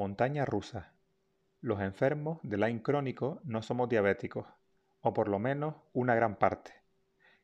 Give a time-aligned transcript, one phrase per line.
[0.00, 0.94] Montaña rusa.
[1.60, 4.46] Los enfermos de Lyme crónico no somos diabéticos,
[5.02, 6.72] o por lo menos una gran parte,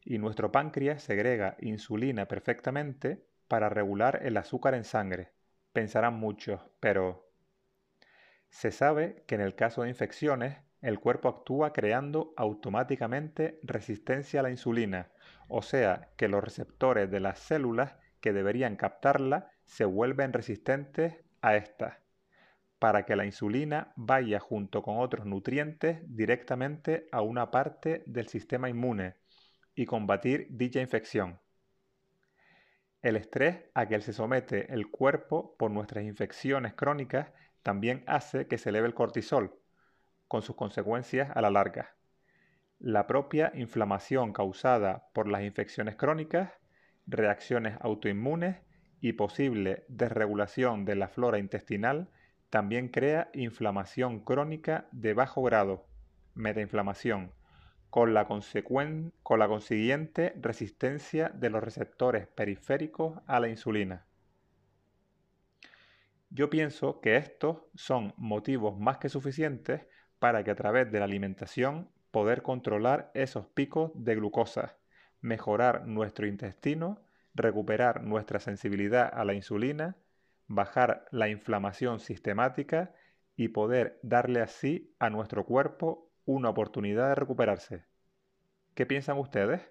[0.00, 5.32] y nuestro páncreas segrega insulina perfectamente para regular el azúcar en sangre.
[5.74, 7.28] Pensarán muchos, pero...
[8.48, 14.42] Se sabe que en el caso de infecciones, el cuerpo actúa creando automáticamente resistencia a
[14.42, 15.10] la insulina,
[15.48, 21.56] o sea que los receptores de las células que deberían captarla se vuelven resistentes a
[21.56, 22.00] esta,
[22.78, 28.68] para que la insulina vaya junto con otros nutrientes directamente a una parte del sistema
[28.68, 29.16] inmune
[29.74, 31.40] y combatir dicha infección.
[33.02, 37.30] El estrés a que se somete el cuerpo por nuestras infecciones crónicas
[37.62, 39.58] también hace que se eleve el cortisol,
[40.28, 41.94] con sus consecuencias a la larga.
[42.78, 46.50] La propia inflamación causada por las infecciones crónicas,
[47.06, 48.56] reacciones autoinmunes
[49.00, 52.10] y posible desregulación de la flora intestinal
[52.50, 55.86] también crea inflamación crónica de bajo grado,
[56.34, 57.32] metainflamación,
[57.90, 64.06] con la, con la consiguiente resistencia de los receptores periféricos a la insulina.
[66.30, 69.86] Yo pienso que estos son motivos más que suficientes
[70.18, 74.76] para que a través de la alimentación poder controlar esos picos de glucosa,
[75.20, 77.00] mejorar nuestro intestino,
[77.34, 79.96] recuperar nuestra sensibilidad a la insulina,
[80.48, 82.92] bajar la inflamación sistemática
[83.36, 87.84] y poder darle así a nuestro cuerpo una oportunidad de recuperarse.
[88.74, 89.62] ¿Qué piensan ustedes?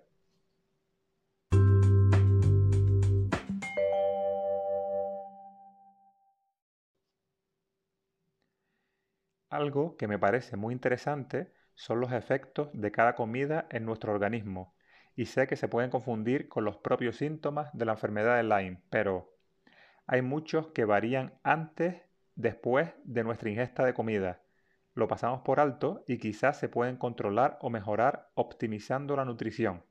[9.49, 14.75] Algo que me parece muy interesante son los efectos de cada comida en nuestro organismo,
[15.15, 18.81] y sé que se pueden confundir con los propios síntomas de la enfermedad de Lyme,
[18.89, 19.34] pero
[20.08, 22.02] hay muchos que varían antes,
[22.36, 24.42] después de nuestra ingesta de comida.
[24.93, 29.83] Lo pasamos por alto y quizás se pueden controlar o mejorar optimizando la nutrición.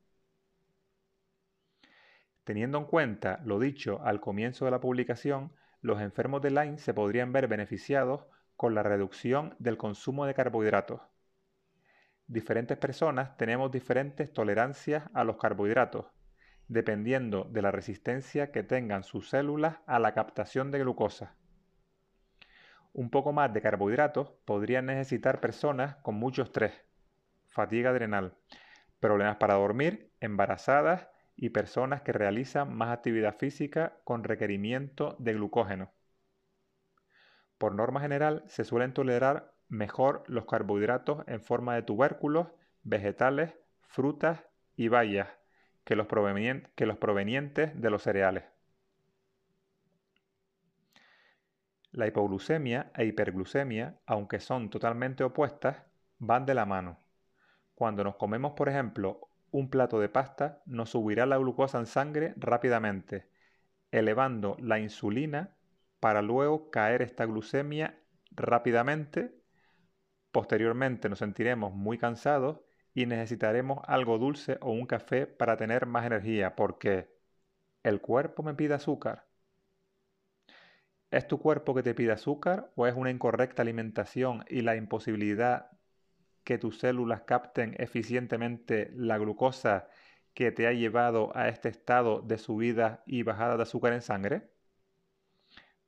[2.45, 6.95] Teniendo en cuenta lo dicho al comienzo de la publicación, los enfermos de Lyme se
[6.95, 8.27] podrían ver beneficiados
[8.57, 11.01] con la reducción del consumo de carbohidratos.
[12.27, 16.07] Diferentes personas tenemos diferentes tolerancias a los carbohidratos,
[16.69, 21.35] dependiendo de la resistencia que tengan sus células a la captación de glucosa.
[22.93, 26.73] Un poco más de carbohidratos podrían necesitar personas con mucho estrés,
[27.49, 28.37] fatiga adrenal,
[29.01, 35.93] problemas para dormir, embarazadas y personas que realizan más actividad física con requerimiento de glucógeno.
[37.59, 42.49] Por norma general, se suelen tolerar mejor los carbohidratos en forma de tubérculos,
[42.85, 44.45] vegetales, frutas
[44.77, 45.29] y bayas
[45.85, 48.45] que los, provenientes de los cereales.
[51.93, 55.85] La hipoglucemia e hiperglucemia, aunque son totalmente opuestas,
[56.19, 56.99] van de la mano.
[57.75, 62.35] Cuando nos comemos, por ejemplo, un plato de pasta, nos subirá la glucosa en sangre
[62.37, 63.29] rápidamente,
[63.93, 65.57] elevando la insulina
[66.01, 68.01] para luego caer esta glucemia
[68.33, 69.41] rápidamente.
[70.33, 72.61] Posteriormente nos sentiremos muy cansados
[72.95, 77.11] y necesitaremos algo dulce o un café para tener más energía porque
[77.83, 79.27] el cuerpo me pide azúcar.
[81.11, 85.71] ¿Es tu cuerpo que te pide azúcar o es una incorrecta alimentación y la imposibilidad
[86.45, 89.89] que tus células capten eficientemente la glucosa
[90.35, 94.51] que te ha llevado a este estado de subida y bajada de azúcar en sangre?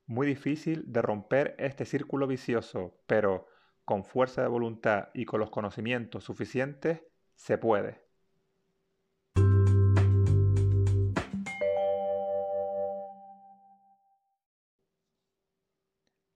[0.06, 3.48] Muy difícil de romper este círculo vicioso, pero
[3.86, 7.00] con fuerza de voluntad y con los conocimientos suficientes,
[7.34, 8.02] se puede.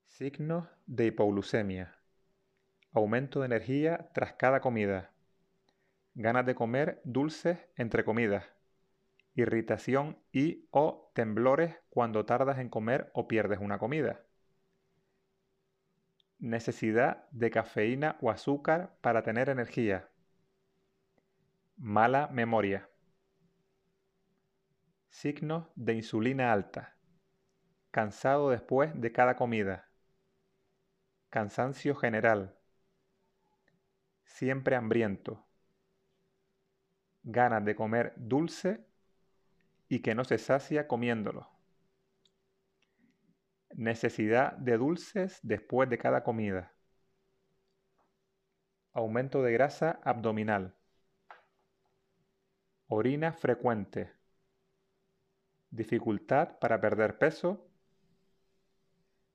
[0.07, 1.95] Signos de hipoglucemia.
[2.93, 5.13] Aumento de energía tras cada comida.
[6.15, 8.47] Ganas de comer dulces entre comidas
[9.35, 14.21] irritación y o temblores cuando tardas en comer o pierdes una comida.
[16.41, 20.09] Necesidad de cafeína o azúcar para tener energía.
[21.77, 22.89] Mala memoria.
[25.11, 26.97] Signos de insulina alta.
[27.91, 29.91] Cansado después de cada comida.
[31.29, 32.57] Cansancio general.
[34.25, 35.47] Siempre hambriento.
[37.23, 38.87] Ganas de comer dulce
[39.91, 41.60] y que no se sacia comiéndolo.
[43.81, 46.71] Necesidad de dulces después de cada comida.
[48.93, 50.77] Aumento de grasa abdominal.
[52.89, 54.13] Orina frecuente.
[55.71, 57.71] Dificultad para perder peso.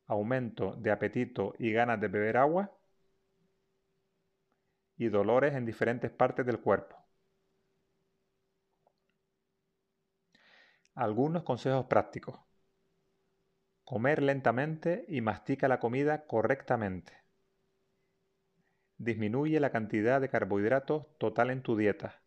[0.06, 2.72] aumento de apetito y ganas de beber agua
[4.96, 6.96] y dolores en diferentes partes del cuerpo.
[10.94, 12.40] Algunos consejos prácticos.
[13.86, 17.14] Comer lentamente y mastica la comida correctamente.
[18.98, 22.20] Disminuye la cantidad de carbohidratos total en tu dieta.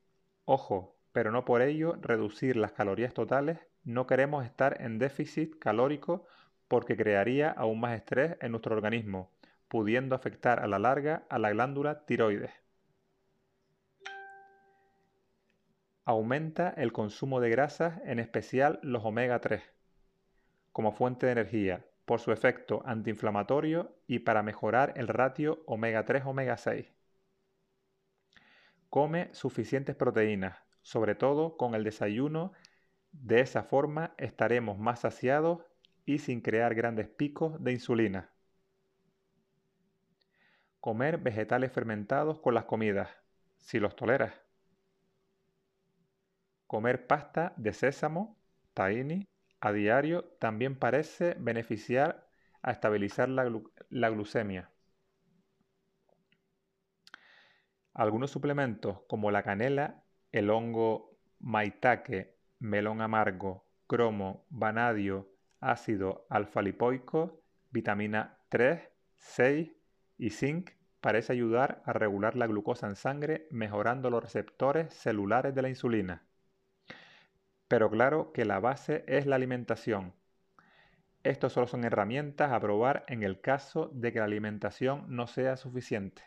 [0.44, 3.58] Ojo, pero no por ello reducir las calorías totales.
[3.82, 6.28] No queremos estar en déficit calórico
[6.68, 9.32] porque crearía aún más estrés en nuestro organismo,
[9.66, 12.52] pudiendo afectar a la larga a la glándula tiroides.
[16.04, 19.60] Aumenta el consumo de grasas, en especial los omega 3,
[20.78, 26.22] como fuente de energía, por su efecto antiinflamatorio y para mejorar el ratio omega 3
[26.24, 26.86] omega 6.
[28.88, 32.52] Come suficientes proteínas, sobre todo con el desayuno,
[33.10, 35.64] de esa forma estaremos más saciados
[36.06, 38.30] y sin crear grandes picos de insulina.
[40.78, 43.10] Comer vegetales fermentados con las comidas,
[43.56, 44.32] si los toleras.
[46.68, 48.38] Comer pasta de sésamo,
[48.74, 49.26] tahini,
[49.60, 52.28] a diario también parece beneficiar
[52.62, 54.70] a estabilizar la, glucemia.
[57.94, 60.02] Algunos suplementos como la canela,
[60.32, 65.28] el hongo maitake, melón amargo, cromo, vanadio,
[65.60, 68.80] ácido alfa-lipoico, vitamina 3,
[69.16, 69.72] 6
[70.18, 70.70] y zinc
[71.00, 76.27] parece ayudar a regular la glucosa en sangre mejorando los receptores celulares de la insulina.
[77.68, 80.14] Pero claro que la base es la alimentación.
[81.22, 85.56] Estos solo son herramientas a probar en el caso de que la alimentación no sea
[85.58, 86.22] suficiente.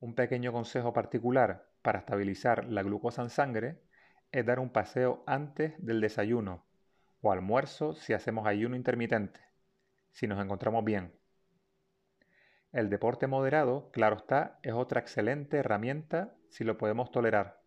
[0.00, 3.80] Un pequeño consejo particular para estabilizar la glucosa en sangre
[4.30, 6.66] es dar un paseo antes del desayuno
[7.22, 9.40] o almuerzo si hacemos ayuno intermitente,
[10.12, 11.12] si nos encontramos bien.
[12.76, 17.62] El deporte moderado, claro está, es otra excelente herramienta si lo podemos tolerar.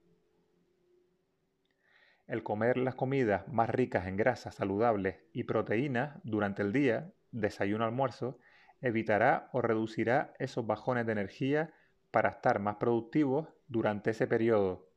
[2.28, 7.86] El comer las comidas más ricas en grasas saludables y proteínas durante el día, desayuno
[7.86, 8.38] almuerzo,
[8.82, 11.74] evitará o reducirá esos bajones de energía
[12.12, 14.92] para estar más productivos durante ese periodo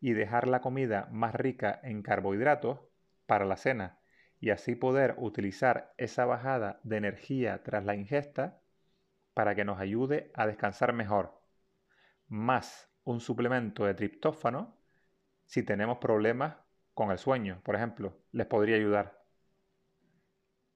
[0.00, 2.80] y dejar la comida más rica en carbohidratos
[3.26, 4.00] para la cena
[4.40, 8.58] y así poder utilizar esa bajada de energía tras la ingesta
[9.34, 11.40] para que nos ayude a descansar mejor,
[12.28, 14.76] más un suplemento de triptófano
[15.44, 16.56] si tenemos problemas
[16.94, 19.22] con el sueño, por ejemplo, les podría ayudar.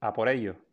[0.00, 0.65] A por ello.